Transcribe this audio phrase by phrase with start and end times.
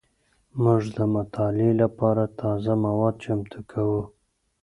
[0.63, 4.01] موږ د مطالعې لپاره تازه مواد چمتو کوو.